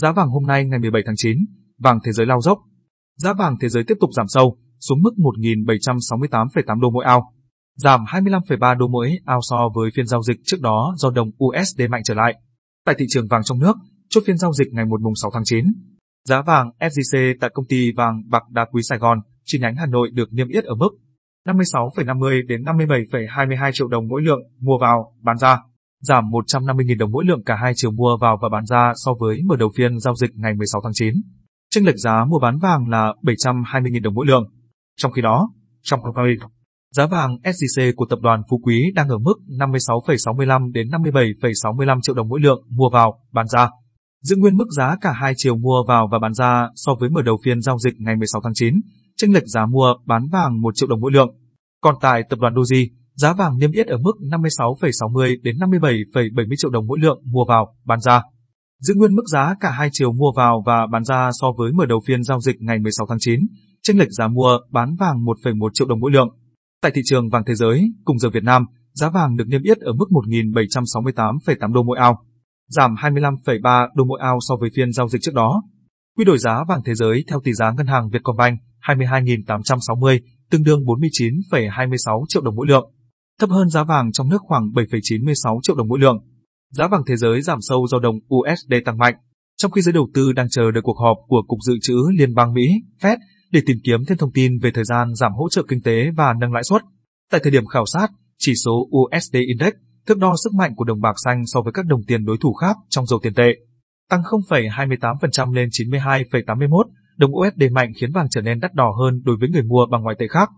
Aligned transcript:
Giá 0.00 0.12
vàng 0.12 0.28
hôm 0.28 0.42
nay 0.46 0.64
ngày 0.64 0.78
17 0.78 1.02
tháng 1.06 1.14
9, 1.16 1.38
vàng 1.78 1.98
thế 2.04 2.12
giới 2.12 2.26
lao 2.26 2.40
dốc. 2.40 2.58
Giá 3.16 3.32
vàng 3.32 3.56
thế 3.60 3.68
giới 3.68 3.84
tiếp 3.84 3.94
tục 4.00 4.10
giảm 4.12 4.26
sâu, 4.28 4.58
xuống 4.80 5.02
mức 5.02 5.10
1.768,8 5.16 6.80
đô 6.80 6.90
mỗi 6.90 7.04
ao, 7.04 7.32
giảm 7.76 8.04
25,3 8.04 8.78
đô 8.78 8.88
mỗi 8.88 9.18
ao 9.24 9.40
so 9.42 9.56
với 9.74 9.90
phiên 9.94 10.06
giao 10.06 10.22
dịch 10.22 10.36
trước 10.44 10.56
đó 10.60 10.94
do 10.96 11.10
đồng 11.10 11.30
USD 11.44 11.80
mạnh 11.90 12.02
trở 12.04 12.14
lại. 12.14 12.34
Tại 12.86 12.94
thị 12.98 13.04
trường 13.08 13.28
vàng 13.28 13.42
trong 13.44 13.58
nước, 13.58 13.76
chốt 14.08 14.20
phiên 14.26 14.38
giao 14.38 14.52
dịch 14.52 14.68
ngày 14.72 14.84
1 14.84 14.96
6 15.22 15.30
tháng 15.34 15.44
9, 15.44 15.64
giá 16.24 16.42
vàng 16.42 16.70
SJC 16.80 17.34
tại 17.40 17.50
công 17.54 17.66
ty 17.66 17.92
vàng 17.92 18.22
bạc 18.28 18.42
đá 18.50 18.66
quý 18.72 18.82
Sài 18.82 18.98
Gòn, 18.98 19.18
chi 19.44 19.58
nhánh 19.58 19.76
Hà 19.76 19.86
Nội 19.86 20.10
được 20.12 20.32
niêm 20.32 20.48
yết 20.48 20.64
ở 20.64 20.74
mức 20.74 20.90
56,50 21.46 22.46
đến 22.46 22.62
57,22 22.62 23.70
triệu 23.72 23.88
đồng 23.88 24.08
mỗi 24.08 24.22
lượng 24.22 24.40
mua 24.60 24.78
vào, 24.80 25.14
bán 25.22 25.38
ra, 25.38 25.58
giảm 26.00 26.24
150.000 26.24 26.98
đồng 26.98 27.10
mỗi 27.12 27.24
lượng 27.24 27.44
cả 27.44 27.56
hai 27.62 27.72
chiều 27.76 27.90
mua 27.90 28.16
vào 28.20 28.38
và 28.42 28.48
bán 28.52 28.66
ra 28.66 28.92
so 28.94 29.12
với 29.20 29.40
mở 29.46 29.56
đầu 29.56 29.70
phiên 29.76 29.98
giao 29.98 30.14
dịch 30.14 30.30
ngày 30.34 30.54
16 30.54 30.80
tháng 30.84 30.92
9. 30.94 31.14
Chênh 31.70 31.86
lệch 31.86 31.96
giá 31.96 32.24
mua 32.24 32.38
bán 32.42 32.58
vàng 32.58 32.88
là 32.88 33.14
720.000 33.22 34.02
đồng 34.02 34.14
mỗi 34.14 34.26
lượng. 34.26 34.44
Trong 34.96 35.12
khi 35.12 35.22
đó, 35.22 35.50
trong 35.82 36.00
hôm 36.00 36.14
nay, 36.14 36.34
giá 36.90 37.06
vàng 37.06 37.36
SJC 37.44 37.92
của 37.96 38.06
tập 38.10 38.18
đoàn 38.22 38.42
Phú 38.50 38.60
Quý 38.64 38.82
đang 38.94 39.08
ở 39.08 39.18
mức 39.18 39.34
56,65 39.48 40.72
đến 40.72 40.88
57,65 40.88 42.00
triệu 42.00 42.14
đồng 42.14 42.28
mỗi 42.28 42.40
lượng 42.40 42.62
mua 42.68 42.90
vào, 42.92 43.20
bán 43.32 43.46
ra. 43.48 43.68
Giữ 44.22 44.36
nguyên 44.36 44.56
mức 44.56 44.66
giá 44.76 44.96
cả 45.00 45.12
hai 45.12 45.32
chiều 45.36 45.56
mua 45.56 45.84
vào 45.88 46.08
và 46.12 46.18
bán 46.18 46.34
ra 46.34 46.68
so 46.74 46.94
với 47.00 47.10
mở 47.10 47.22
đầu 47.22 47.38
phiên 47.44 47.60
giao 47.60 47.78
dịch 47.78 47.94
ngày 47.98 48.16
16 48.16 48.40
tháng 48.44 48.54
9, 48.54 48.74
chênh 49.16 49.34
lệch 49.34 49.46
giá 49.46 49.66
mua 49.66 49.94
bán 50.06 50.22
vàng 50.32 50.60
1 50.60 50.70
triệu 50.74 50.88
đồng 50.88 51.00
mỗi 51.00 51.12
lượng. 51.12 51.36
Còn 51.82 51.94
tại 52.00 52.22
tập 52.30 52.38
đoàn 52.38 52.54
Doji, 52.54 52.86
giá 53.20 53.32
vàng 53.32 53.58
niêm 53.58 53.72
yết 53.72 53.86
ở 53.86 53.96
mức 53.98 54.12
56,60 54.20 55.36
đến 55.42 55.56
57,70 55.56 56.54
triệu 56.56 56.70
đồng 56.70 56.86
mỗi 56.86 56.98
lượng 56.98 57.22
mua 57.24 57.44
vào, 57.48 57.74
bán 57.84 58.00
ra. 58.00 58.22
Giữ 58.80 58.94
nguyên 58.96 59.14
mức 59.14 59.22
giá 59.26 59.54
cả 59.60 59.70
hai 59.70 59.88
chiều 59.92 60.12
mua 60.12 60.32
vào 60.36 60.62
và 60.66 60.86
bán 60.92 61.04
ra 61.04 61.30
so 61.40 61.46
với 61.58 61.72
mở 61.72 61.86
đầu 61.86 62.00
phiên 62.06 62.22
giao 62.22 62.40
dịch 62.40 62.56
ngày 62.60 62.78
16 62.78 63.06
tháng 63.08 63.18
9, 63.20 63.40
chênh 63.82 63.98
lệch 63.98 64.08
giá 64.10 64.28
mua 64.28 64.58
bán 64.70 64.96
vàng 64.98 65.16
1,1 65.24 65.68
triệu 65.74 65.86
đồng 65.88 66.00
mỗi 66.00 66.12
lượng. 66.12 66.28
Tại 66.82 66.92
thị 66.94 67.00
trường 67.04 67.28
vàng 67.28 67.42
thế 67.46 67.54
giới, 67.54 67.92
cùng 68.04 68.18
giờ 68.18 68.30
Việt 68.30 68.44
Nam, 68.44 68.64
giá 68.94 69.10
vàng 69.10 69.36
được 69.36 69.44
niêm 69.48 69.62
yết 69.62 69.78
ở 69.78 69.92
mức 69.92 70.06
1.768,8 70.10 71.72
đô 71.72 71.82
mỗi 71.82 71.98
ao, 71.98 72.18
giảm 72.68 72.94
25,3 72.94 73.88
đô 73.94 74.04
mỗi 74.04 74.18
ao 74.22 74.38
so 74.48 74.56
với 74.60 74.70
phiên 74.76 74.92
giao 74.92 75.08
dịch 75.08 75.22
trước 75.22 75.34
đó. 75.34 75.62
Quy 76.16 76.24
đổi 76.24 76.38
giá 76.38 76.64
vàng 76.68 76.80
thế 76.84 76.94
giới 76.94 77.24
theo 77.28 77.40
tỷ 77.44 77.52
giá 77.52 77.72
ngân 77.76 77.86
hàng 77.86 78.08
Vietcombank 78.10 78.58
22.860, 78.86 80.18
tương 80.50 80.62
đương 80.62 80.80
49,26 80.80 82.24
triệu 82.28 82.42
đồng 82.42 82.56
mỗi 82.56 82.66
lượng, 82.66 82.90
thấp 83.38 83.50
hơn 83.50 83.68
giá 83.68 83.84
vàng 83.84 84.12
trong 84.12 84.28
nước 84.28 84.38
khoảng 84.40 84.62
7,96 84.74 85.60
triệu 85.62 85.76
đồng 85.76 85.88
mỗi 85.88 85.98
lượng. 85.98 86.18
Giá 86.70 86.88
vàng 86.88 87.02
thế 87.06 87.16
giới 87.16 87.42
giảm 87.42 87.58
sâu 87.60 87.86
do 87.86 87.98
đồng 87.98 88.16
USD 88.34 88.74
tăng 88.84 88.98
mạnh, 88.98 89.14
trong 89.56 89.70
khi 89.70 89.80
giới 89.80 89.92
đầu 89.92 90.08
tư 90.14 90.32
đang 90.32 90.48
chờ 90.50 90.70
đợi 90.70 90.82
cuộc 90.82 90.98
họp 90.98 91.16
của 91.28 91.42
Cục 91.48 91.58
Dự 91.66 91.74
trữ 91.82 91.96
Liên 92.18 92.34
bang 92.34 92.54
Mỹ, 92.54 92.68
Fed, 93.00 93.16
để 93.50 93.60
tìm 93.66 93.76
kiếm 93.84 94.00
thêm 94.08 94.18
thông 94.18 94.32
tin 94.32 94.58
về 94.58 94.70
thời 94.74 94.84
gian 94.84 95.14
giảm 95.14 95.32
hỗ 95.32 95.48
trợ 95.48 95.62
kinh 95.68 95.82
tế 95.82 96.10
và 96.16 96.34
nâng 96.40 96.52
lãi 96.52 96.62
suất. 96.62 96.82
Tại 97.30 97.40
thời 97.44 97.52
điểm 97.52 97.66
khảo 97.66 97.86
sát, 97.86 98.08
chỉ 98.38 98.52
số 98.64 98.88
USD 98.96 99.36
Index, 99.48 99.72
thước 100.06 100.18
đo 100.18 100.34
sức 100.44 100.54
mạnh 100.54 100.74
của 100.76 100.84
đồng 100.84 101.00
bạc 101.00 101.14
xanh 101.24 101.42
so 101.46 101.60
với 101.62 101.72
các 101.72 101.86
đồng 101.86 102.00
tiền 102.06 102.24
đối 102.24 102.36
thủ 102.40 102.52
khác 102.52 102.76
trong 102.88 103.06
dầu 103.06 103.18
tiền 103.22 103.34
tệ, 103.34 103.52
tăng 104.10 104.20
0,28% 104.22 105.54
lên 105.54 105.68
92,81, 105.68 106.82
đồng 107.16 107.30
USD 107.36 107.62
mạnh 107.72 107.92
khiến 108.00 108.12
vàng 108.12 108.26
trở 108.30 108.40
nên 108.40 108.60
đắt 108.60 108.74
đỏ 108.74 108.94
hơn 109.00 109.22
đối 109.24 109.36
với 109.40 109.48
người 109.48 109.62
mua 109.62 109.86
bằng 109.90 110.02
ngoại 110.02 110.16
tệ 110.18 110.28
khác. 110.28 110.48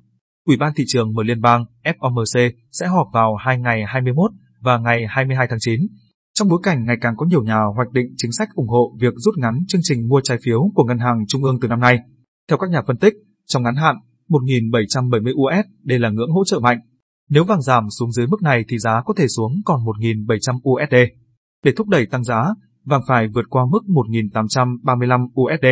Ủy 0.47 0.57
ban 0.57 0.73
thị 0.77 0.85
trường 0.87 1.13
mở 1.15 1.23
liên 1.23 1.41
bang 1.41 1.65
FOMC 1.85 2.51
sẽ 2.73 2.87
họp 2.87 3.07
vào 3.13 3.37
hai 3.37 3.59
ngày 3.59 3.85
21 3.87 4.31
và 4.61 4.79
ngày 4.79 5.07
22 5.09 5.47
tháng 5.51 5.59
9. 5.61 5.81
Trong 6.35 6.49
bối 6.49 6.61
cảnh 6.63 6.85
ngày 6.85 6.97
càng 7.01 7.15
có 7.17 7.27
nhiều 7.27 7.43
nhà 7.43 7.59
hoạch 7.77 7.93
định 7.93 8.07
chính 8.17 8.33
sách 8.33 8.49
ủng 8.55 8.69
hộ 8.69 8.97
việc 9.01 9.15
rút 9.17 9.35
ngắn 9.39 9.55
chương 9.69 9.81
trình 9.85 10.09
mua 10.09 10.21
trái 10.21 10.39
phiếu 10.45 10.71
của 10.75 10.85
ngân 10.85 10.99
hàng 10.99 11.25
trung 11.29 11.45
ương 11.45 11.61
từ 11.61 11.69
năm 11.69 11.81
nay. 11.81 11.99
Theo 12.49 12.59
các 12.59 12.71
nhà 12.71 12.83
phân 12.87 12.99
tích, 12.99 13.15
trong 13.47 13.63
ngắn 13.63 13.75
hạn, 13.75 13.97
1.770 14.29 15.33
USD 15.33 16.03
là 16.03 16.11
ngưỡng 16.11 16.31
hỗ 16.31 16.45
trợ 16.45 16.59
mạnh. 16.59 16.79
Nếu 17.31 17.45
vàng 17.45 17.63
giảm 17.63 17.85
xuống 17.99 18.13
dưới 18.13 18.27
mức 18.27 18.43
này 18.43 18.65
thì 18.69 18.79
giá 18.79 19.03
có 19.05 19.15
thể 19.17 19.29
xuống 19.29 19.53
còn 19.65 19.81
1.700 19.81 20.59
USD. 20.71 20.95
Để 21.65 21.73
thúc 21.77 21.89
đẩy 21.89 22.07
tăng 22.07 22.25
giá, 22.25 22.45
vàng 22.85 23.01
phải 23.09 23.29
vượt 23.35 23.45
qua 23.51 23.63
mức 23.71 23.81
1.835 23.87 25.27
USD. 25.41 25.67